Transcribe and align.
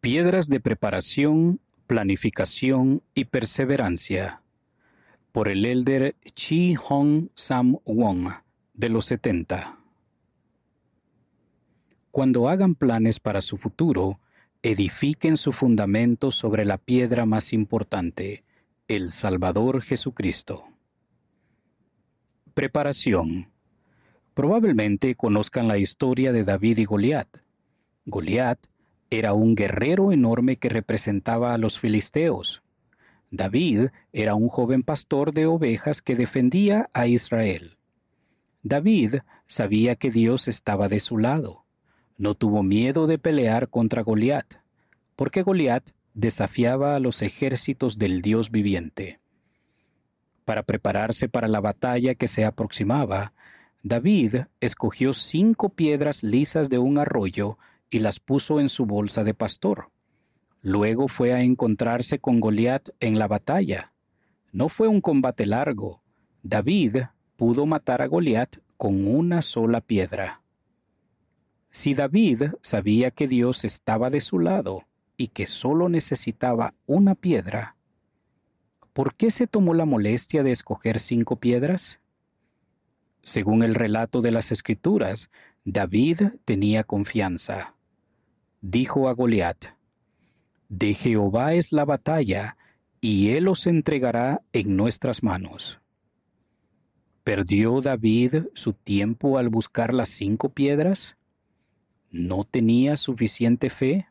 Piedras 0.00 0.48
de 0.48 0.60
preparación, 0.60 1.60
planificación 1.86 3.02
y 3.12 3.26
perseverancia. 3.26 4.40
Por 5.30 5.48
el 5.48 5.66
elder 5.66 6.16
Chi 6.34 6.74
Hong 6.74 7.28
Sam 7.34 7.76
Wong, 7.84 8.30
de 8.72 8.88
los 8.88 9.04
70. 9.04 9.78
Cuando 12.10 12.48
hagan 12.48 12.76
planes 12.76 13.20
para 13.20 13.42
su 13.42 13.58
futuro, 13.58 14.20
edifiquen 14.62 15.36
su 15.36 15.52
fundamento 15.52 16.30
sobre 16.30 16.64
la 16.64 16.78
piedra 16.78 17.26
más 17.26 17.52
importante, 17.52 18.42
el 18.88 19.12
Salvador 19.12 19.82
Jesucristo. 19.82 20.64
Preparación. 22.54 23.50
Probablemente 24.32 25.14
conozcan 25.14 25.68
la 25.68 25.76
historia 25.76 26.32
de 26.32 26.44
David 26.44 26.78
y 26.78 26.84
Goliat. 26.86 27.28
Goliat 28.06 28.66
era 29.10 29.32
un 29.34 29.56
guerrero 29.56 30.12
enorme 30.12 30.56
que 30.56 30.68
representaba 30.68 31.52
a 31.52 31.58
los 31.58 31.78
filisteos. 31.78 32.62
David 33.32 33.88
era 34.12 34.34
un 34.36 34.48
joven 34.48 34.82
pastor 34.82 35.32
de 35.32 35.46
ovejas 35.46 36.00
que 36.00 36.16
defendía 36.16 36.88
a 36.92 37.06
Israel. 37.06 37.76
David 38.62 39.16
sabía 39.46 39.96
que 39.96 40.10
Dios 40.10 40.48
estaba 40.48 40.88
de 40.88 41.00
su 41.00 41.18
lado. 41.18 41.64
No 42.18 42.34
tuvo 42.34 42.62
miedo 42.62 43.06
de 43.06 43.18
pelear 43.18 43.68
contra 43.68 44.02
Goliat, 44.02 44.56
porque 45.16 45.42
Goliat 45.42 45.90
desafiaba 46.14 46.94
a 46.94 47.00
los 47.00 47.22
ejércitos 47.22 47.98
del 47.98 48.22
Dios 48.22 48.50
viviente. 48.50 49.20
Para 50.44 50.62
prepararse 50.62 51.28
para 51.28 51.48
la 51.48 51.60
batalla 51.60 52.14
que 52.14 52.28
se 52.28 52.44
aproximaba, 52.44 53.32
David 53.82 54.42
escogió 54.60 55.14
cinco 55.14 55.70
piedras 55.70 56.22
lisas 56.22 56.68
de 56.68 56.78
un 56.78 56.98
arroyo 56.98 57.58
y 57.90 57.98
las 57.98 58.20
puso 58.20 58.60
en 58.60 58.68
su 58.68 58.86
bolsa 58.86 59.24
de 59.24 59.34
pastor. 59.34 59.90
Luego 60.62 61.08
fue 61.08 61.32
a 61.32 61.42
encontrarse 61.42 62.20
con 62.20 62.38
Goliat 62.40 62.90
en 63.00 63.18
la 63.18 63.26
batalla. 63.26 63.92
No 64.52 64.68
fue 64.68 64.88
un 64.88 65.00
combate 65.00 65.44
largo. 65.44 66.02
David 66.42 66.98
pudo 67.36 67.66
matar 67.66 68.00
a 68.00 68.06
Goliat 68.06 68.58
con 68.76 69.06
una 69.06 69.42
sola 69.42 69.80
piedra. 69.80 70.42
Si 71.70 71.94
David 71.94 72.44
sabía 72.62 73.10
que 73.10 73.28
Dios 73.28 73.64
estaba 73.64 74.10
de 74.10 74.20
su 74.20 74.38
lado 74.38 74.84
y 75.16 75.28
que 75.28 75.46
solo 75.46 75.88
necesitaba 75.88 76.74
una 76.86 77.14
piedra, 77.14 77.76
¿por 78.92 79.14
qué 79.14 79.30
se 79.30 79.46
tomó 79.46 79.74
la 79.74 79.84
molestia 79.84 80.42
de 80.42 80.52
escoger 80.52 81.00
cinco 81.00 81.36
piedras? 81.36 82.00
Según 83.22 83.62
el 83.62 83.74
relato 83.74 84.20
de 84.20 84.30
las 84.30 84.50
Escrituras, 84.50 85.30
David 85.64 86.22
tenía 86.44 86.84
confianza 86.84 87.76
dijo 88.60 89.08
a 89.08 89.12
Goliat, 89.12 89.66
De 90.68 90.94
Jehová 90.94 91.54
es 91.54 91.72
la 91.72 91.84
batalla, 91.84 92.56
y 93.00 93.30
él 93.30 93.48
os 93.48 93.66
entregará 93.66 94.42
en 94.52 94.76
nuestras 94.76 95.22
manos. 95.22 95.80
¿Perdió 97.24 97.80
David 97.80 98.44
su 98.54 98.72
tiempo 98.72 99.38
al 99.38 99.48
buscar 99.48 99.94
las 99.94 100.10
cinco 100.10 100.50
piedras? 100.50 101.16
¿No 102.10 102.44
tenía 102.44 102.96
suficiente 102.96 103.70
fe? 103.70 104.08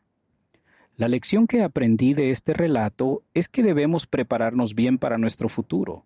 La 0.96 1.08
lección 1.08 1.46
que 1.46 1.62
aprendí 1.62 2.14
de 2.14 2.30
este 2.30 2.52
relato 2.52 3.22
es 3.34 3.48
que 3.48 3.62
debemos 3.62 4.06
prepararnos 4.06 4.74
bien 4.74 4.98
para 4.98 5.18
nuestro 5.18 5.48
futuro. 5.48 6.04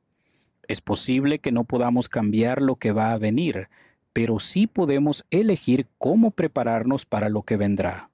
Es 0.69 0.81
posible 0.81 1.39
que 1.39 1.53
no 1.53 1.65
podamos 1.65 2.09
cambiar 2.09 2.63
lo 2.63 2.77
que 2.77 2.93
va 2.93 3.13
a 3.13 3.19
venir, 3.19 3.69
pero 4.13 4.39
sí 4.39 4.67
podemos 4.67 5.25
elegir 5.31 5.89
cómo 5.99 6.31
prepararnos 6.31 7.07
para 7.07 7.29
lo 7.29 7.43
que 7.43 7.57
vendrá. 7.57 8.11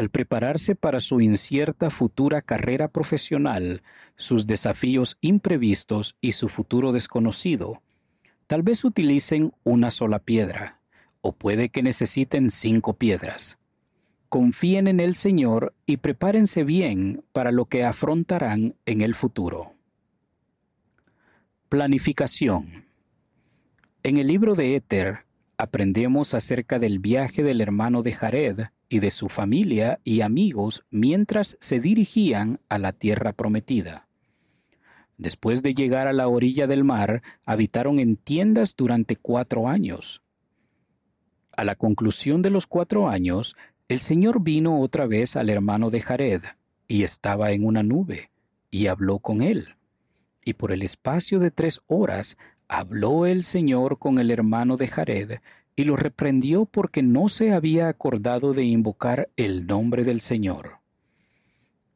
Al 0.00 0.08
prepararse 0.08 0.76
para 0.76 0.98
su 0.98 1.20
incierta 1.20 1.90
futura 1.90 2.40
carrera 2.40 2.88
profesional, 2.88 3.82
sus 4.16 4.46
desafíos 4.46 5.18
imprevistos 5.20 6.16
y 6.22 6.32
su 6.32 6.48
futuro 6.48 6.92
desconocido, 6.92 7.82
tal 8.46 8.62
vez 8.62 8.82
utilicen 8.82 9.52
una 9.62 9.90
sola 9.90 10.18
piedra, 10.18 10.80
o 11.20 11.32
puede 11.34 11.68
que 11.68 11.82
necesiten 11.82 12.50
cinco 12.50 12.94
piedras. 12.94 13.58
Confíen 14.30 14.88
en 14.88 15.00
el 15.00 15.14
Señor 15.14 15.74
y 15.84 15.98
prepárense 15.98 16.64
bien 16.64 17.22
para 17.32 17.52
lo 17.52 17.66
que 17.66 17.84
afrontarán 17.84 18.76
en 18.86 19.02
el 19.02 19.14
futuro. 19.14 19.74
Planificación. 21.68 22.86
En 24.02 24.16
el 24.16 24.28
libro 24.28 24.54
de 24.54 24.76
Éter 24.76 25.26
aprendemos 25.58 26.32
acerca 26.32 26.78
del 26.78 27.00
viaje 27.00 27.42
del 27.42 27.60
hermano 27.60 28.02
de 28.02 28.12
Jared 28.12 28.60
y 28.90 28.98
de 28.98 29.12
su 29.12 29.28
familia 29.28 30.00
y 30.04 30.20
amigos 30.20 30.84
mientras 30.90 31.56
se 31.60 31.78
dirigían 31.78 32.60
a 32.68 32.78
la 32.78 32.92
tierra 32.92 33.32
prometida. 33.32 34.08
Después 35.16 35.62
de 35.62 35.74
llegar 35.74 36.08
a 36.08 36.12
la 36.12 36.26
orilla 36.26 36.66
del 36.66 36.82
mar, 36.82 37.22
habitaron 37.46 38.00
en 38.00 38.16
tiendas 38.16 38.74
durante 38.76 39.14
cuatro 39.14 39.68
años. 39.68 40.22
A 41.56 41.64
la 41.64 41.76
conclusión 41.76 42.42
de 42.42 42.50
los 42.50 42.66
cuatro 42.66 43.08
años, 43.08 43.54
el 43.88 44.00
Señor 44.00 44.42
vino 44.42 44.80
otra 44.80 45.06
vez 45.06 45.36
al 45.36 45.50
hermano 45.50 45.90
de 45.90 46.00
Jared, 46.00 46.42
y 46.88 47.04
estaba 47.04 47.52
en 47.52 47.64
una 47.64 47.84
nube, 47.84 48.30
y 48.70 48.88
habló 48.88 49.20
con 49.20 49.40
él. 49.40 49.76
Y 50.44 50.54
por 50.54 50.72
el 50.72 50.82
espacio 50.82 51.38
de 51.38 51.52
tres 51.52 51.80
horas 51.86 52.36
habló 52.66 53.24
el 53.26 53.44
Señor 53.44 53.98
con 53.98 54.18
el 54.18 54.30
hermano 54.32 54.76
de 54.76 54.88
Jared, 54.88 55.38
y 55.80 55.84
lo 55.84 55.96
reprendió 55.96 56.66
porque 56.66 57.02
no 57.02 57.30
se 57.30 57.52
había 57.52 57.88
acordado 57.88 58.52
de 58.52 58.64
invocar 58.64 59.30
el 59.38 59.66
nombre 59.66 60.04
del 60.04 60.20
Señor. 60.20 60.72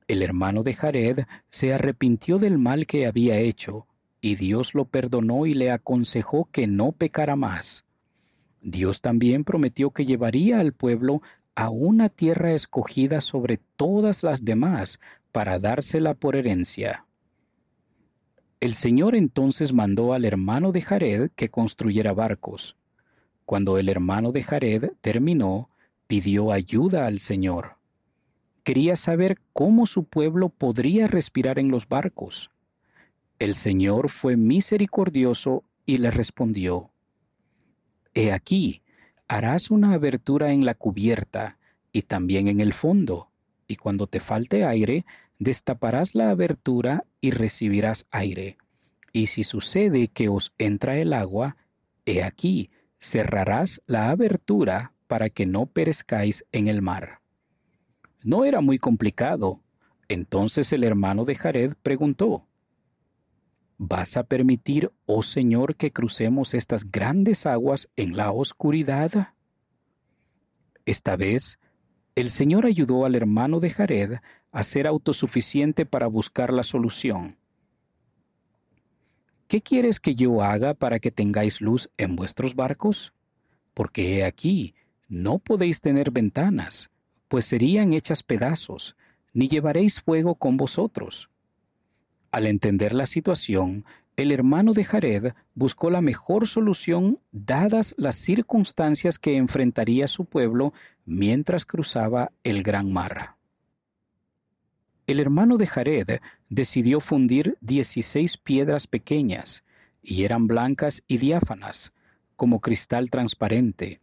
El 0.08 0.22
hermano 0.22 0.62
de 0.62 0.72
Jared 0.72 1.18
se 1.50 1.74
arrepintió 1.74 2.38
del 2.38 2.56
mal 2.56 2.86
que 2.86 3.04
había 3.04 3.36
hecho, 3.36 3.86
y 4.22 4.36
Dios 4.36 4.72
lo 4.72 4.86
perdonó 4.86 5.44
y 5.44 5.52
le 5.52 5.70
aconsejó 5.70 6.48
que 6.50 6.66
no 6.66 6.92
pecara 6.92 7.36
más. 7.36 7.84
Dios 8.62 9.02
también 9.02 9.44
prometió 9.44 9.90
que 9.90 10.06
llevaría 10.06 10.60
al 10.60 10.72
pueblo 10.72 11.20
a 11.54 11.68
una 11.68 12.08
tierra 12.08 12.54
escogida 12.54 13.20
sobre 13.20 13.58
todas 13.76 14.22
las 14.22 14.46
demás 14.46 14.98
para 15.30 15.58
dársela 15.58 16.14
por 16.14 16.36
herencia. 16.36 17.04
El 18.60 18.72
Señor 18.72 19.14
entonces 19.14 19.74
mandó 19.74 20.14
al 20.14 20.24
hermano 20.24 20.72
de 20.72 20.80
Jared 20.80 21.30
que 21.36 21.50
construyera 21.50 22.14
barcos, 22.14 22.78
cuando 23.44 23.78
el 23.78 23.88
hermano 23.88 24.32
de 24.32 24.42
Jared 24.42 24.92
terminó, 25.00 25.70
pidió 26.06 26.52
ayuda 26.52 27.06
al 27.06 27.18
Señor. 27.18 27.76
Quería 28.62 28.96
saber 28.96 29.38
cómo 29.52 29.86
su 29.86 30.04
pueblo 30.04 30.48
podría 30.48 31.06
respirar 31.06 31.58
en 31.58 31.70
los 31.70 31.88
barcos. 31.88 32.50
El 33.38 33.54
Señor 33.54 34.08
fue 34.08 34.36
misericordioso 34.36 35.64
y 35.84 35.98
le 35.98 36.10
respondió, 36.10 36.90
He 38.14 38.32
aquí, 38.32 38.82
harás 39.28 39.70
una 39.70 39.92
abertura 39.92 40.52
en 40.52 40.64
la 40.64 40.74
cubierta 40.74 41.58
y 41.92 42.02
también 42.02 42.48
en 42.48 42.60
el 42.60 42.72
fondo, 42.72 43.28
y 43.66 43.76
cuando 43.76 44.06
te 44.06 44.20
falte 44.20 44.64
aire, 44.64 45.04
destaparás 45.38 46.14
la 46.14 46.30
abertura 46.30 47.04
y 47.20 47.32
recibirás 47.32 48.06
aire. 48.10 48.56
Y 49.12 49.26
si 49.26 49.44
sucede 49.44 50.08
que 50.08 50.28
os 50.28 50.52
entra 50.58 50.96
el 50.96 51.12
agua, 51.12 51.56
he 52.06 52.22
aquí, 52.22 52.70
cerrarás 53.04 53.82
la 53.86 54.08
abertura 54.08 54.94
para 55.06 55.28
que 55.28 55.44
no 55.44 55.66
perezcáis 55.66 56.44
en 56.52 56.68
el 56.68 56.80
mar. 56.80 57.20
No 58.22 58.46
era 58.46 58.62
muy 58.62 58.78
complicado. 58.78 59.60
Entonces 60.08 60.72
el 60.72 60.84
hermano 60.84 61.24
de 61.26 61.34
Jared 61.34 61.74
preguntó, 61.82 62.46
¿Vas 63.76 64.16
a 64.16 64.24
permitir, 64.24 64.90
oh 65.04 65.22
Señor, 65.22 65.76
que 65.76 65.92
crucemos 65.92 66.54
estas 66.54 66.90
grandes 66.90 67.44
aguas 67.44 67.90
en 67.96 68.16
la 68.16 68.32
oscuridad? 68.32 69.34
Esta 70.86 71.16
vez, 71.16 71.58
el 72.14 72.30
Señor 72.30 72.64
ayudó 72.64 73.04
al 73.04 73.16
hermano 73.16 73.60
de 73.60 73.70
Jared 73.70 74.12
a 74.50 74.64
ser 74.64 74.86
autosuficiente 74.86 75.84
para 75.84 76.06
buscar 76.06 76.52
la 76.52 76.62
solución. 76.62 77.36
¿Qué 79.54 79.62
quieres 79.62 80.00
que 80.00 80.16
yo 80.16 80.42
haga 80.42 80.74
para 80.74 80.98
que 80.98 81.12
tengáis 81.12 81.60
luz 81.60 81.88
en 81.96 82.16
vuestros 82.16 82.56
barcos? 82.56 83.12
Porque 83.72 84.16
he 84.16 84.24
aquí, 84.24 84.74
no 85.08 85.38
podéis 85.38 85.80
tener 85.80 86.10
ventanas, 86.10 86.90
pues 87.28 87.44
serían 87.44 87.92
hechas 87.92 88.24
pedazos, 88.24 88.96
ni 89.32 89.46
llevaréis 89.46 90.00
fuego 90.00 90.34
con 90.34 90.56
vosotros. 90.56 91.30
Al 92.32 92.48
entender 92.48 92.94
la 92.94 93.06
situación, 93.06 93.84
el 94.16 94.32
hermano 94.32 94.72
de 94.72 94.82
Jared 94.82 95.34
buscó 95.54 95.88
la 95.88 96.00
mejor 96.00 96.48
solución 96.48 97.20
dadas 97.30 97.94
las 97.96 98.16
circunstancias 98.16 99.20
que 99.20 99.36
enfrentaría 99.36 100.08
su 100.08 100.24
pueblo 100.24 100.72
mientras 101.04 101.64
cruzaba 101.64 102.32
el 102.42 102.64
gran 102.64 102.92
mar. 102.92 103.36
El 105.06 105.20
hermano 105.20 105.58
de 105.58 105.66
Jared 105.66 106.20
decidió 106.48 106.98
fundir 106.98 107.58
dieciséis 107.60 108.38
piedras 108.38 108.86
pequeñas, 108.86 109.62
y 110.02 110.24
eran 110.24 110.46
blancas 110.46 111.02
y 111.06 111.18
diáfanas, 111.18 111.92
como 112.36 112.60
cristal 112.60 113.10
transparente, 113.10 114.00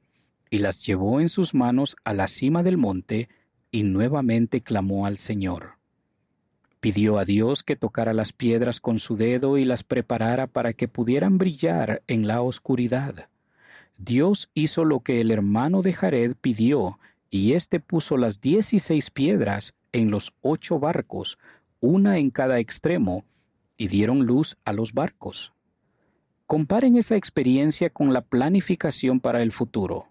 y 0.51 0.59
las 0.59 0.85
llevó 0.85 1.19
en 1.19 1.29
sus 1.29 1.55
manos 1.55 1.95
a 2.03 2.13
la 2.13 2.27
cima 2.27 2.61
del 2.61 2.77
monte, 2.77 3.29
y 3.71 3.81
nuevamente 3.81 4.61
clamó 4.61 5.07
al 5.07 5.17
Señor. 5.17 5.71
Pidió 6.81 7.17
a 7.17 7.25
Dios 7.25 7.63
que 7.63 7.75
tocara 7.75 8.13
las 8.13 8.31
piedras 8.31 8.79
con 8.79 8.99
su 8.99 9.17
dedo 9.17 9.57
y 9.57 9.63
las 9.63 9.83
preparara 9.83 10.45
para 10.45 10.73
que 10.73 10.87
pudieran 10.87 11.39
brillar 11.39 12.03
en 12.07 12.27
la 12.27 12.43
oscuridad. 12.43 13.27
Dios 13.97 14.51
hizo 14.53 14.85
lo 14.85 14.99
que 14.99 15.19
el 15.19 15.31
hermano 15.31 15.81
de 15.81 15.93
Jared 15.93 16.35
pidió, 16.39 16.99
y 17.31 17.53
éste 17.53 17.79
puso 17.79 18.17
las 18.17 18.39
dieciséis 18.39 19.09
piedras 19.09 19.73
en 19.91 20.11
los 20.11 20.33
ocho 20.41 20.79
barcos, 20.79 21.37
una 21.79 22.17
en 22.17 22.29
cada 22.29 22.59
extremo, 22.59 23.25
y 23.77 23.87
dieron 23.87 24.25
luz 24.25 24.57
a 24.65 24.73
los 24.73 24.93
barcos. 24.93 25.53
Comparen 26.45 26.97
esa 26.97 27.15
experiencia 27.15 27.89
con 27.89 28.13
la 28.13 28.21
planificación 28.21 29.19
para 29.19 29.41
el 29.41 29.51
futuro. 29.51 30.07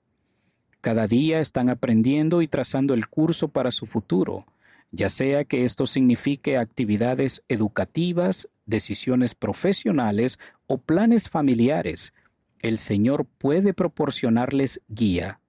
Cada 0.80 1.06
día 1.06 1.40
están 1.40 1.68
aprendiendo 1.68 2.42
y 2.42 2.48
trazando 2.48 2.94
el 2.94 3.08
curso 3.08 3.48
para 3.48 3.70
su 3.70 3.86
futuro 3.86 4.46
ya 4.92 5.08
sea 5.08 5.44
que 5.44 5.64
esto 5.64 5.86
signifique 5.86 6.56
actividades 6.56 7.42
educativas, 7.48 8.48
decisiones 8.66 9.34
profesionales 9.34 10.38
o 10.66 10.78
planes 10.78 11.28
familiares, 11.28 12.12
el 12.60 12.78
Señor 12.78 13.24
puede 13.24 13.72
proporcionarles 13.72 14.80
guía. 14.88 15.40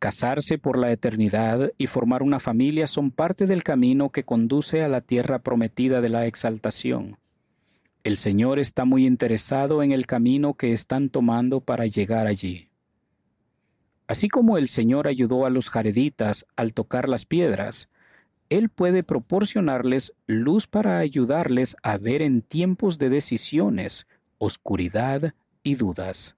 Casarse 0.00 0.56
por 0.56 0.78
la 0.78 0.90
eternidad 0.90 1.72
y 1.76 1.86
formar 1.86 2.22
una 2.22 2.40
familia 2.40 2.86
son 2.86 3.10
parte 3.10 3.44
del 3.44 3.62
camino 3.62 4.08
que 4.08 4.24
conduce 4.24 4.82
a 4.82 4.88
la 4.88 5.02
tierra 5.02 5.40
prometida 5.40 6.00
de 6.00 6.08
la 6.08 6.24
exaltación. 6.24 7.18
El 8.02 8.16
Señor 8.16 8.58
está 8.58 8.86
muy 8.86 9.06
interesado 9.06 9.82
en 9.82 9.92
el 9.92 10.06
camino 10.06 10.54
que 10.54 10.72
están 10.72 11.10
tomando 11.10 11.60
para 11.60 11.84
llegar 11.84 12.26
allí. 12.26 12.70
Así 14.06 14.30
como 14.30 14.56
el 14.56 14.68
Señor 14.68 15.06
ayudó 15.06 15.44
a 15.44 15.50
los 15.50 15.68
jareditas 15.68 16.46
al 16.56 16.72
tocar 16.72 17.06
las 17.06 17.26
piedras, 17.26 17.90
él 18.48 18.70
puede 18.70 19.02
proporcionarles 19.02 20.14
luz 20.26 20.66
para 20.66 20.96
ayudarles 20.96 21.76
a 21.82 21.98
ver 21.98 22.22
en 22.22 22.40
tiempos 22.40 22.98
de 22.98 23.10
decisiones, 23.10 24.06
oscuridad 24.38 25.34
y 25.62 25.74
dudas. 25.74 26.36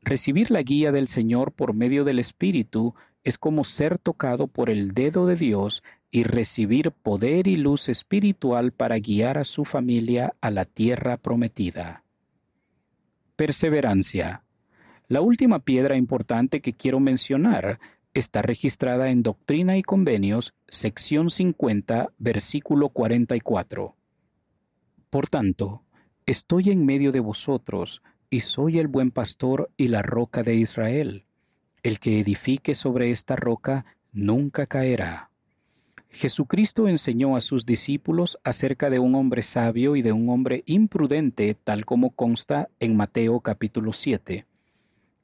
Recibir 0.00 0.50
la 0.50 0.62
guía 0.62 0.92
del 0.92 1.06
Señor 1.06 1.52
por 1.52 1.74
medio 1.74 2.04
del 2.04 2.18
Espíritu 2.18 2.94
es 3.24 3.36
como 3.38 3.64
ser 3.64 3.98
tocado 3.98 4.46
por 4.46 4.70
el 4.70 4.92
dedo 4.94 5.26
de 5.26 5.36
Dios 5.36 5.82
y 6.10 6.22
recibir 6.22 6.92
poder 6.92 7.46
y 7.46 7.56
luz 7.56 7.88
espiritual 7.88 8.72
para 8.72 8.98
guiar 8.98 9.38
a 9.38 9.44
su 9.44 9.64
familia 9.64 10.34
a 10.40 10.50
la 10.50 10.64
tierra 10.64 11.16
prometida. 11.16 12.04
Perseverancia. 13.36 14.44
La 15.08 15.20
última 15.20 15.60
piedra 15.60 15.96
importante 15.96 16.60
que 16.60 16.74
quiero 16.74 17.00
mencionar 17.00 17.78
está 18.14 18.42
registrada 18.42 19.10
en 19.10 19.22
Doctrina 19.22 19.76
y 19.76 19.82
Convenios, 19.82 20.54
sección 20.66 21.30
50, 21.30 22.12
versículo 22.18 22.88
44. 22.88 23.94
Por 25.10 25.28
tanto, 25.28 25.82
estoy 26.26 26.70
en 26.70 26.84
medio 26.84 27.12
de 27.12 27.20
vosotros, 27.20 28.02
y 28.30 28.40
soy 28.40 28.78
el 28.78 28.88
buen 28.88 29.10
pastor 29.10 29.70
y 29.76 29.88
la 29.88 30.02
roca 30.02 30.42
de 30.42 30.54
Israel. 30.54 31.24
El 31.82 31.98
que 31.98 32.20
edifique 32.20 32.74
sobre 32.74 33.10
esta 33.10 33.36
roca 33.36 33.86
nunca 34.12 34.66
caerá. 34.66 35.30
Jesucristo 36.10 36.88
enseñó 36.88 37.36
a 37.36 37.40
sus 37.40 37.66
discípulos 37.66 38.38
acerca 38.42 38.90
de 38.90 38.98
un 38.98 39.14
hombre 39.14 39.42
sabio 39.42 39.94
y 39.94 40.02
de 40.02 40.12
un 40.12 40.28
hombre 40.30 40.62
imprudente, 40.66 41.54
tal 41.54 41.84
como 41.84 42.10
consta 42.10 42.68
en 42.80 42.96
Mateo 42.96 43.40
capítulo 43.40 43.92
7. 43.92 44.46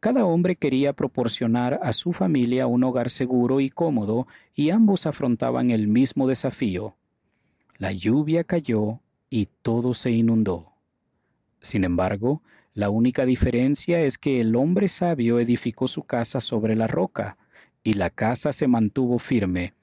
Cada 0.01 0.27
hombre 0.27 0.57
quería 0.57 0.93
proporcionar 0.93 1.81
a 1.83 1.95
su 1.95 2.13
familia 2.13 2.67
un 2.67 2.85
hogar 2.85 3.09
seguro 3.09 3.61
y 3.61 3.71
cómodo 3.71 4.27
y 4.55 4.71
ambos 4.71 5.07
afrontaban 5.07 5.71
el 5.71 5.89
mismo 5.89 6.29
desafío. 6.29 6.95
La 7.79 7.91
lluvia 7.91 8.45
cayó 8.45 9.01
y 9.31 9.49
todo 9.63 9.95
se 9.95 10.11
inundó. 10.11 10.73
Sin 11.63 11.85
embargo, 11.85 12.43
la 12.75 12.91
única 12.91 13.25
diferencia 13.25 14.01
es 14.01 14.19
que 14.19 14.41
el 14.41 14.55
hombre 14.57 14.89
sabio 14.89 15.39
edificó 15.39 15.89
su 15.89 16.03
casa 16.03 16.41
sobre 16.41 16.77
la 16.77 16.87
roca, 16.87 17.39
y 17.83 17.95
la 17.95 18.11
casa 18.11 18.53
se 18.53 18.69
mantuvo 18.69 19.19
firme, 19.19 19.75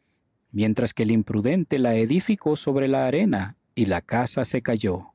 mientras 0.51 0.93
que 0.93 1.03
el 1.03 1.11
imprudente 1.11 1.79
la 1.79 1.95
edificó 1.95 2.55
sobre 2.55 2.87
la 2.87 3.07
arena, 3.07 3.57
y 3.73 3.85
la 3.85 4.01
casa 4.01 4.45
se 4.45 4.61
cayó. 4.61 5.13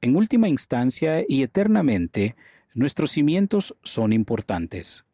En 0.00 0.16
última 0.16 0.48
instancia 0.48 1.22
y 1.28 1.42
eternamente, 1.42 2.34
Nuestros 2.74 3.10
cimientos 3.10 3.76
son 3.82 4.14
importantes. 4.14 5.04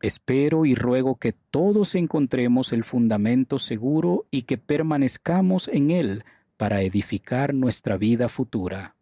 Espero 0.00 0.64
y 0.64 0.74
ruego 0.74 1.16
que 1.16 1.34
todos 1.34 1.94
encontremos 1.94 2.72
el 2.72 2.82
fundamento 2.82 3.58
seguro 3.58 4.26
y 4.30 4.42
que 4.42 4.56
permanezcamos 4.56 5.68
en 5.68 5.90
él 5.90 6.24
para 6.56 6.80
edificar 6.80 7.52
nuestra 7.52 7.98
vida 7.98 8.30
futura. 8.30 8.96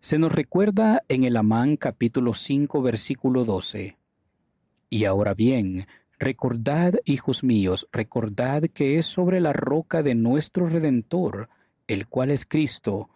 Se 0.00 0.18
nos 0.18 0.32
recuerda 0.32 1.02
en 1.08 1.24
el 1.24 1.36
Amán 1.36 1.76
capítulo 1.76 2.34
5 2.34 2.80
versículo 2.82 3.44
12. 3.44 3.96
Y 4.88 5.04
ahora 5.04 5.34
bien, 5.34 5.86
recordad, 6.18 6.94
hijos 7.04 7.42
míos, 7.42 7.88
recordad 7.90 8.64
que 8.72 8.98
es 8.98 9.06
sobre 9.06 9.40
la 9.40 9.52
roca 9.52 10.02
de 10.02 10.14
nuestro 10.14 10.68
Redentor, 10.68 11.48
el 11.88 12.06
cual 12.06 12.30
es 12.30 12.46
Cristo, 12.46 13.08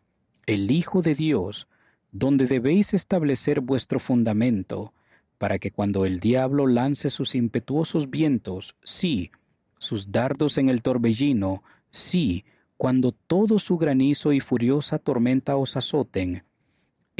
el 0.47 0.71
Hijo 0.71 1.01
de 1.01 1.15
Dios, 1.15 1.69
donde 2.11 2.47
debéis 2.47 2.93
establecer 2.93 3.61
vuestro 3.61 4.01
fundamento, 4.01 4.93
para 5.39 5.59
que 5.59 5.71
cuando 5.71 6.05
el 6.07 6.19
diablo 6.19 6.67
lance 6.67 7.09
sus 7.09 7.35
impetuosos 7.37 8.11
vientos, 8.11 8.75
sí, 8.83 9.31
sus 9.79 10.11
dardos 10.11 10.59
en 10.59 10.69
el 10.69 10.83
torbellino, 10.83 11.63
sí, 11.91 12.45
cuando 12.77 13.13
todo 13.13 13.59
su 13.59 13.79
granizo 13.79 14.33
y 14.33 14.41
furiosa 14.41 14.99
tormenta 14.99 15.57
os 15.57 15.77
azoten, 15.77 16.43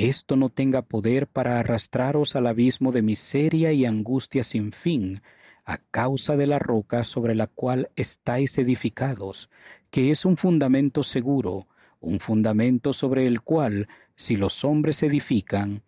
esto 0.09 0.37
no 0.37 0.49
tenga 0.49 0.83
poder 0.83 1.27
para 1.27 1.59
arrastraros 1.59 2.37
al 2.37 2.47
abismo 2.47 2.93
de 2.93 3.03
miseria 3.03 3.73
y 3.73 3.85
angustia 3.85 4.45
sin 4.45 4.73
fin, 4.73 5.21
a 5.65 5.79
causa 5.79 6.37
de 6.37 6.47
la 6.47 6.59
roca 6.59 7.05
sobre 7.05 7.35
la 7.35 7.47
cual 7.47 7.91
estáis 7.97 8.57
edificados, 8.59 9.51
que 9.91 10.11
es 10.11 10.25
un 10.25 10.37
fundamento 10.37 11.03
seguro, 11.03 11.67
un 12.01 12.19
fundamento 12.21 12.93
sobre 12.93 13.27
el 13.27 13.43
cual, 13.43 13.89
si 14.17 14.37
los 14.37 14.65
hombres 14.65 15.03
edifican, 15.03 15.83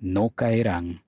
no 0.00 0.30
caerán. 0.30 1.02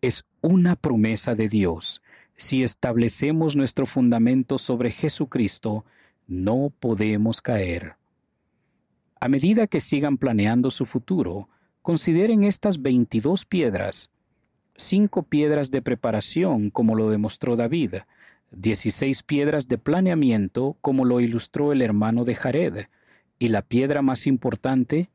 Es 0.00 0.24
una 0.40 0.76
promesa 0.76 1.34
de 1.34 1.48
Dios. 1.48 2.02
Si 2.36 2.62
establecemos 2.62 3.56
nuestro 3.56 3.86
fundamento 3.86 4.58
sobre 4.58 4.90
Jesucristo, 4.90 5.84
no 6.26 6.72
podemos 6.78 7.40
caer. 7.40 7.96
A 9.20 9.28
medida 9.28 9.66
que 9.66 9.80
sigan 9.80 10.16
planeando 10.16 10.70
su 10.70 10.86
futuro, 10.86 11.48
consideren 11.82 12.44
estas 12.44 12.82
22 12.82 13.44
piedras, 13.46 14.10
cinco 14.76 15.24
piedras 15.24 15.70
de 15.70 15.82
preparación, 15.82 16.70
como 16.70 16.94
lo 16.94 17.10
demostró 17.10 17.56
David, 17.56 17.96
16 18.52 19.22
piedras 19.24 19.68
de 19.68 19.76
planeamiento, 19.78 20.76
como 20.80 21.04
lo 21.04 21.20
ilustró 21.20 21.72
el 21.72 21.82
hermano 21.82 22.24
de 22.24 22.34
Jared, 22.34 22.86
y 23.38 23.48
la 23.48 23.62
piedra 23.62 24.02
más 24.02 24.26
importante, 24.26 25.10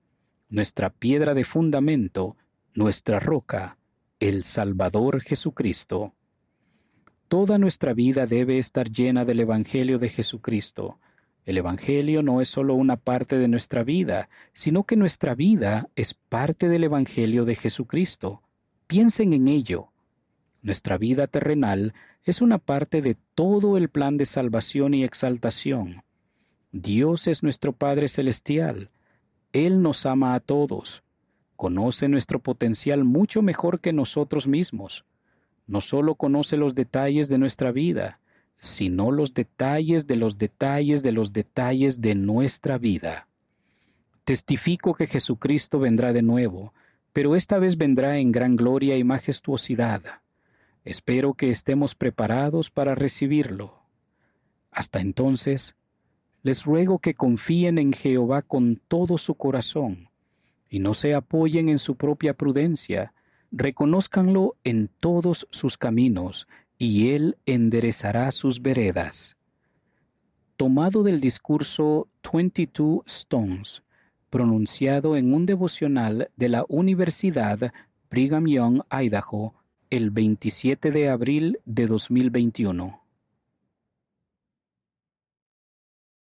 nuestra 0.50 0.90
piedra 0.90 1.34
de 1.34 1.44
fundamento, 1.44 2.36
nuestra 2.74 3.20
roca, 3.20 3.78
el 4.20 4.44
Salvador 4.44 5.22
Jesucristo. 5.22 6.14
Toda 7.28 7.58
nuestra 7.58 7.94
vida 7.94 8.26
debe 8.26 8.60
estar 8.60 8.90
llena 8.90 9.26
del 9.26 9.40
Evangelio 9.40 9.98
de 9.98 10.10
Jesucristo. 10.10 11.00
El 11.46 11.58
Evangelio 11.58 12.24
no 12.24 12.40
es 12.40 12.48
solo 12.48 12.74
una 12.74 12.96
parte 12.96 13.38
de 13.38 13.50
nuestra 13.50 13.84
vida, 13.84 14.30
sino 14.54 14.84
que 14.84 14.96
nuestra 14.96 15.36
vida 15.36 15.90
es 15.96 16.14
parte 16.14 16.70
del 16.70 16.86
Evangelio 16.86 17.44
de 17.44 17.56
Jesucristo. 17.56 18.42
Piensen 18.88 19.34
en 19.34 19.50
ello. 19.50 19.90
Nuestra 20.62 20.98
vida 20.98 21.28
terrenal 21.28 21.94
es 22.24 22.42
una 22.42 22.60
parte 22.60 23.02
de 23.02 23.18
todo 23.36 23.76
el 23.76 23.90
plan 23.90 24.16
de 24.16 24.26
salvación 24.26 24.94
y 24.94 25.04
exaltación. 25.04 26.04
Dios 26.72 27.28
es 27.28 27.44
nuestro 27.44 27.74
Padre 27.74 28.08
Celestial. 28.08 28.90
Él 29.52 29.82
nos 29.82 30.06
ama 30.06 30.36
a 30.36 30.40
todos. 30.40 31.04
Conoce 31.58 32.08
nuestro 32.08 32.40
potencial 32.40 33.04
mucho 33.04 33.42
mejor 33.42 33.82
que 33.82 33.92
nosotros 33.92 34.48
mismos. 34.48 35.04
No 35.68 35.82
solo 35.82 36.16
conoce 36.16 36.56
los 36.56 36.74
detalles 36.74 37.28
de 37.28 37.38
nuestra 37.38 37.72
vida, 37.74 38.20
sino 38.64 39.12
los 39.12 39.34
detalles 39.34 40.08
de 40.08 40.16
los 40.16 40.38
detalles 40.38 41.04
de 41.04 41.12
los 41.12 41.34
detalles 41.34 42.00
de 42.00 42.16
nuestra 42.16 42.78
vida. 42.78 43.28
Testifico 44.24 44.94
que 44.94 45.06
Jesucristo 45.06 45.80
vendrá 45.80 46.14
de 46.14 46.22
nuevo, 46.22 46.74
pero 47.12 47.36
esta 47.36 47.60
vez 47.60 47.76
vendrá 47.76 48.20
en 48.20 48.32
gran 48.32 48.56
gloria 48.56 48.96
y 48.98 49.04
majestuosidad. 49.04 50.02
Espero 50.86 51.34
que 51.34 51.50
estemos 51.50 51.94
preparados 51.94 52.70
para 52.70 52.96
recibirlo. 52.96 53.84
Hasta 54.72 55.02
entonces, 55.02 55.76
les 56.42 56.64
ruego 56.64 57.00
que 57.00 57.16
confíen 57.16 57.78
en 57.78 57.92
Jehová 57.92 58.44
con 58.44 58.78
todo 58.88 59.18
su 59.18 59.36
corazón 59.36 60.08
y 60.70 60.80
no 60.80 60.94
se 60.94 61.16
apoyen 61.16 61.68
en 61.68 61.80
su 61.80 61.98
propia 61.98 62.34
prudencia, 62.34 63.14
reconózcanlo 63.52 64.56
en 64.64 64.90
todos 65.02 65.50
sus 65.52 65.78
caminos 65.78 66.48
y 66.78 67.12
Él 67.12 67.38
enderezará 67.46 68.32
sus 68.32 68.62
veredas. 68.62 69.36
Tomado 70.58 71.04
del 71.04 71.20
discurso 71.20 72.08
22 72.32 73.04
Stones, 73.06 73.84
pronunciado 74.30 75.16
en 75.16 75.34
un 75.34 75.46
devocional 75.46 76.30
de 76.36 76.50
la 76.50 76.66
Universidad 76.68 77.72
Brigham 78.10 78.48
Young, 78.48 78.82
Idaho, 78.92 79.54
el 79.90 80.10
27 80.10 80.92
de 80.92 81.10
abril 81.10 81.60
de 81.66 81.88
2021. 81.88 83.03